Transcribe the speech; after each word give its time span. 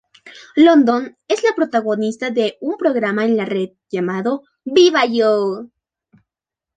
London 0.55 1.15
es 1.27 1.43
la 1.43 1.53
protagonista 1.55 2.31
de 2.31 2.57
un 2.59 2.75
programa 2.75 3.23
en 3.23 3.37
la 3.37 3.45
red 3.45 3.69
llamado 3.91 4.41
"¡Viva 4.63 5.05
yo! 5.05 5.67